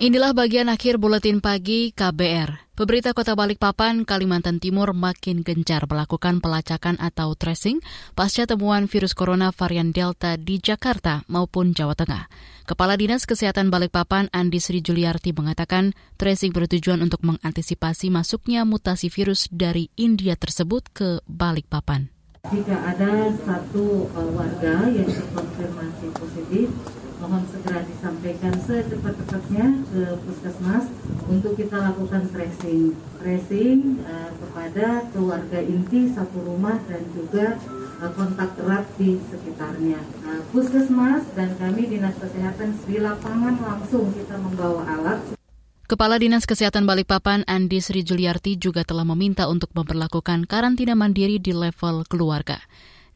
Inilah 0.00 0.32
bagian 0.32 0.72
akhir 0.72 0.96
buletin 0.96 1.44
pagi 1.44 1.92
KBR. 1.92 2.72
Pemerintah 2.72 3.12
Kota 3.12 3.36
Balikpapan, 3.36 4.08
Kalimantan 4.08 4.56
Timur 4.56 4.96
makin 4.96 5.44
gencar 5.44 5.84
melakukan 5.84 6.40
pelacakan 6.40 6.96
atau 6.96 7.36
tracing 7.36 7.84
pasca 8.16 8.48
temuan 8.48 8.88
virus 8.88 9.12
corona 9.12 9.52
varian 9.52 9.92
Delta 9.92 10.40
di 10.40 10.56
Jakarta 10.56 11.20
maupun 11.28 11.76
Jawa 11.76 11.92
Tengah. 11.92 12.32
Kepala 12.64 12.96
Dinas 12.96 13.28
Kesehatan 13.28 13.68
Balikpapan 13.68 14.32
Andi 14.32 14.56
Sri 14.56 14.80
Juliarti 14.80 15.36
mengatakan 15.36 15.92
tracing 16.16 16.56
bertujuan 16.56 17.04
untuk 17.04 17.20
mengantisipasi 17.20 18.08
masuknya 18.08 18.64
mutasi 18.64 19.12
virus 19.12 19.52
dari 19.52 19.92
India 20.00 20.32
tersebut 20.32 20.88
ke 20.96 21.20
Balikpapan. 21.28 22.08
Jika 22.48 22.72
ada 22.88 23.36
satu 23.44 24.08
uh, 24.16 24.30
warga 24.32 24.88
yang 24.88 25.12
terkonfirmasi 25.12 26.08
positif, 26.16 26.72
mohon 27.20 27.44
segera 27.52 27.84
disampaikan 27.84 28.56
secepat-cepatnya 28.64 29.66
ke 29.92 30.02
puskesmas 30.24 30.88
untuk 31.28 31.52
kita 31.54 31.76
lakukan 31.76 32.24
tracing 32.32 32.96
tracing 33.20 34.00
uh, 34.08 34.32
kepada 34.40 35.04
keluarga 35.12 35.60
inti 35.60 36.08
satu 36.08 36.40
rumah 36.40 36.80
dan 36.88 37.04
juga 37.12 37.60
uh, 38.00 38.10
kontak 38.16 38.56
erat 38.56 38.88
di 38.96 39.20
sekitarnya. 39.28 40.00
Uh, 40.24 40.40
puskesmas 40.50 41.28
dan 41.36 41.52
kami 41.60 41.86
dinas 41.86 42.16
kesehatan 42.16 42.72
di 42.88 42.96
lapangan 42.96 43.60
langsung 43.60 44.08
kita 44.16 44.40
membawa 44.40 44.88
alat 44.88 45.20
Kepala 45.90 46.22
Dinas 46.22 46.46
Kesehatan 46.46 46.86
Balikpapan 46.86 47.42
Andi 47.50 47.82
Sri 47.82 48.06
Juliarti 48.06 48.54
juga 48.54 48.86
telah 48.86 49.02
meminta 49.02 49.50
untuk 49.50 49.74
memperlakukan 49.74 50.46
karantina 50.46 50.94
mandiri 50.94 51.42
di 51.42 51.50
level 51.50 52.06
keluarga. 52.06 52.62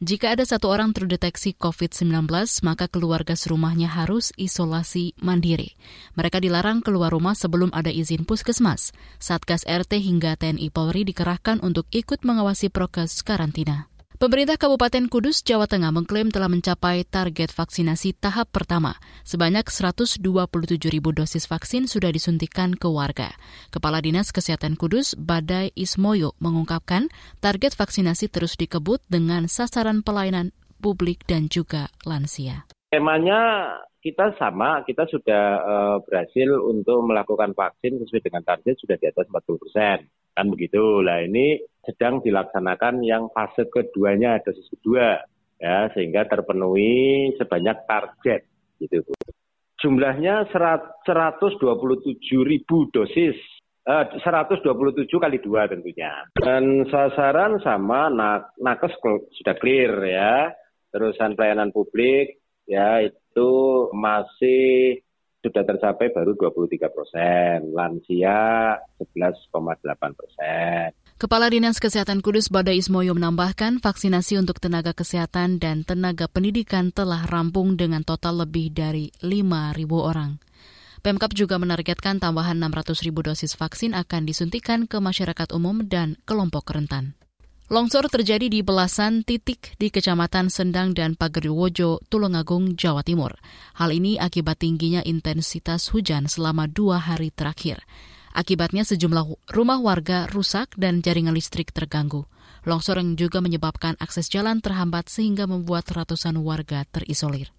Jika 0.03 0.35
ada 0.35 0.43
satu 0.43 0.67
orang 0.75 0.91
terdeteksi 0.91 1.55
COVID-19, 1.55 2.27
maka 2.67 2.91
keluarga 2.91 3.31
serumahnya 3.31 3.87
harus 3.87 4.35
isolasi 4.35 5.15
mandiri. 5.23 5.79
Mereka 6.19 6.43
dilarang 6.43 6.83
keluar 6.83 7.15
rumah 7.15 7.31
sebelum 7.31 7.71
ada 7.71 7.87
izin 7.87 8.27
puskesmas. 8.27 8.91
Satgas 9.23 9.63
RT 9.63 10.03
hingga 10.03 10.35
TNI 10.35 10.67
Polri 10.67 11.07
dikerahkan 11.07 11.63
untuk 11.63 11.87
ikut 11.95 12.27
mengawasi 12.27 12.67
prokes 12.67 13.23
karantina. 13.23 13.87
Pemerintah 14.15 14.55
Kabupaten 14.55 15.11
Kudus, 15.11 15.43
Jawa 15.43 15.67
Tengah 15.67 15.91
mengklaim 15.91 16.31
telah 16.31 16.47
mencapai 16.47 17.03
target 17.03 17.51
vaksinasi 17.51 18.15
tahap 18.15 18.47
pertama. 18.47 18.95
Sebanyak 19.27 19.67
127 19.67 20.23
ribu 20.87 21.11
dosis 21.11 21.43
vaksin 21.51 21.91
sudah 21.91 22.15
disuntikan 22.15 22.79
ke 22.79 22.87
warga. 22.87 23.35
Kepala 23.75 23.99
Dinas 23.99 24.31
Kesehatan 24.31 24.79
Kudus, 24.79 25.19
Badai 25.19 25.75
Ismoyo, 25.75 26.31
mengungkapkan 26.39 27.11
target 27.43 27.75
vaksinasi 27.75 28.31
terus 28.31 28.55
dikebut 28.55 29.03
dengan 29.11 29.51
sasaran 29.51 29.99
pelayanan 29.99 30.55
publik 30.79 31.27
dan 31.27 31.51
juga 31.51 31.91
lansia. 32.07 32.63
Temanya 32.95 33.67
kita 33.99 34.31
sama, 34.39 34.87
kita 34.87 35.11
sudah 35.11 35.43
uh, 35.59 35.97
berhasil 36.07 36.55
untuk 36.63 37.03
melakukan 37.03 37.51
vaksin 37.51 37.99
sesuai 37.99 38.31
dengan 38.31 38.47
target 38.47 38.79
sudah 38.79 38.95
di 38.95 39.11
atas 39.11 39.27
40 39.27 39.59
persen. 39.59 40.07
Kan 40.35 40.51
begitu. 40.51 40.99
Lah 40.99 41.23
ini 41.23 41.57
sedang 41.87 42.19
dilaksanakan 42.19 43.01
yang 43.01 43.31
fase 43.31 43.65
keduanya 43.71 44.43
dosis 44.43 44.67
kedua 44.67 45.23
ya 45.55 45.87
sehingga 45.95 46.27
terpenuhi 46.27 47.31
sebanyak 47.39 47.87
target 47.87 48.41
gitu. 48.83 49.01
Jumlahnya 49.79 50.49
127 50.51 51.05
ribu 52.41 52.77
dosis 52.91 53.37
eh, 53.85 54.05
127 54.19 55.07
kali 55.07 55.37
dua 55.39 55.69
tentunya. 55.69 56.25
Dan 56.35 56.89
sasaran 56.89 57.61
sama 57.61 58.09
nakes 58.59 58.93
sudah 59.39 59.55
clear 59.61 59.93
ya. 60.03 60.35
Terusan 60.91 61.35
pelayanan 61.35 61.75
publik 61.75 62.39
ya 62.65 63.03
itu 63.03 63.51
masih 63.93 65.04
sudah 65.45 65.61
tercapai 65.61 66.09
baru 66.09 66.33
23 66.33 66.89
persen, 66.89 67.69
lansia 67.69 68.73
11,8 68.97 69.53
persen. 70.17 70.89
Kepala 71.21 71.47
Dinas 71.53 71.77
Kesehatan 71.77 72.25
Kudus 72.25 72.49
Badai 72.49 72.81
Ismoyo 72.81 73.13
menambahkan 73.13 73.77
vaksinasi 73.77 74.41
untuk 74.41 74.57
tenaga 74.57 74.97
kesehatan 74.97 75.61
dan 75.61 75.85
tenaga 75.85 76.25
pendidikan 76.25 76.89
telah 76.89 77.29
rampung 77.29 77.77
dengan 77.77 78.01
total 78.01 78.41
lebih 78.43 78.73
dari 78.73 79.13
5.000 79.21 79.85
orang. 79.95 80.41
Pemkap 81.05 81.37
juga 81.37 81.61
menargetkan 81.61 82.17
tambahan 82.17 82.57
600 82.57 83.05
ribu 83.05 83.21
dosis 83.21 83.53
vaksin 83.53 83.93
akan 83.93 84.25
disuntikan 84.25 84.89
ke 84.89 84.97
masyarakat 84.97 85.53
umum 85.53 85.85
dan 85.85 86.17
kelompok 86.25 86.73
rentan. 86.73 87.13
Longsor 87.65 88.05
terjadi 88.13 88.45
di 88.45 88.61
belasan 88.61 89.25
titik 89.25 89.73
di 89.81 89.89
Kecamatan 89.89 90.53
Sendang 90.53 90.93
dan 90.93 91.17
Pagerwojo, 91.17 91.97
Tulungagung, 92.13 92.77
Jawa 92.77 93.01
Timur. 93.01 93.33
Hal 93.81 93.89
ini 93.89 94.21
akibat 94.21 94.61
tingginya 94.61 95.01
intensitas 95.01 95.89
hujan 95.89 96.29
selama 96.29 96.69
dua 96.69 97.01
hari 97.01 97.33
terakhir. 97.33 97.81
Akibatnya 98.37 98.85
sejumlah 98.85 99.49
rumah 99.49 99.81
warga 99.81 100.29
rusak 100.29 100.77
dan 100.77 101.01
jaringan 101.01 101.33
listrik 101.33 101.73
terganggu. 101.73 102.29
Longsor 102.69 103.01
yang 103.01 103.17
juga 103.17 103.41
menyebabkan 103.41 103.97
akses 103.97 104.29
jalan 104.29 104.61
terhambat 104.61 105.09
sehingga 105.09 105.49
membuat 105.49 105.89
ratusan 105.89 106.37
warga 106.45 106.85
terisolir. 106.85 107.49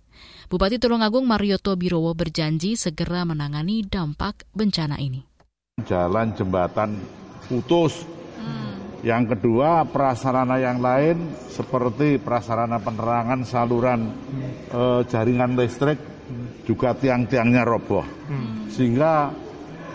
Bupati 0.47 0.79
Tulungagung 0.79 1.27
Marioto 1.27 1.75
Birowo 1.75 2.15
berjanji 2.15 2.79
segera 2.79 3.27
menangani 3.27 3.83
dampak 3.83 4.47
bencana 4.55 5.03
ini. 5.03 5.27
Jalan 5.83 6.31
jembatan 6.39 6.95
putus. 7.51 8.16
Yang 9.07 9.39
kedua, 9.39 9.87
prasarana 9.87 10.59
yang 10.59 10.83
lain 10.83 11.31
seperti 11.47 12.19
prasarana 12.19 12.83
penerangan 12.83 13.47
saluran 13.47 14.11
eh, 14.75 15.01
jaringan 15.07 15.55
listrik 15.55 15.95
juga 16.67 16.91
tiang-tiangnya 16.91 17.63
roboh. 17.63 18.03
Sehingga 18.67 19.31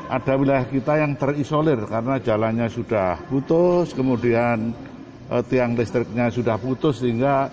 ada 0.07 0.33
wilayah 0.39 0.63
kita 0.63 0.95
yang 1.03 1.19
terisolir 1.19 1.83
karena 1.91 2.23
jalannya 2.23 2.71
sudah 2.71 3.19
putus, 3.27 3.91
kemudian 3.91 4.71
eh, 5.27 5.43
tiang 5.43 5.75
listriknya 5.75 6.31
sudah 6.31 6.55
putus 6.55 7.03
sehingga 7.03 7.51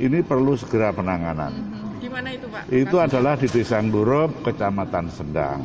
ini 0.00 0.24
perlu 0.24 0.56
segera 0.56 0.88
penanganan. 0.88 1.52
Gimana 2.00 2.32
itu 2.32 2.48
Pak? 2.48 2.72
Itu 2.72 2.96
adalah 2.96 3.36
di 3.36 3.44
Desa 3.52 3.76
Nglurup, 3.76 4.40
Kecamatan 4.40 5.12
Sendang. 5.12 5.60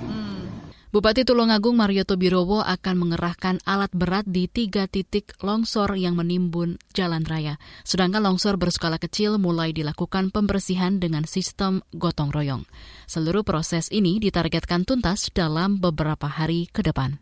Bupati 0.90 1.22
Tulungagung 1.22 1.78
Marioto 1.78 2.18
Birowo 2.18 2.66
akan 2.66 2.96
mengerahkan 2.98 3.62
alat 3.62 3.94
berat 3.94 4.26
di 4.26 4.50
tiga 4.50 4.90
titik 4.90 5.38
longsor 5.38 5.94
yang 5.94 6.18
menimbun 6.18 6.82
jalan 6.98 7.22
raya. 7.30 7.62
Sedangkan 7.86 8.26
longsor 8.26 8.58
berskala 8.58 8.98
kecil 8.98 9.38
mulai 9.38 9.70
dilakukan 9.70 10.34
pembersihan 10.34 10.98
dengan 10.98 11.30
sistem 11.30 11.86
gotong 11.94 12.34
royong. 12.34 12.66
Seluruh 13.06 13.46
proses 13.46 13.94
ini 13.94 14.18
ditargetkan 14.18 14.82
tuntas 14.82 15.30
dalam 15.30 15.78
beberapa 15.78 16.26
hari 16.26 16.66
ke 16.74 16.82
depan. 16.82 17.22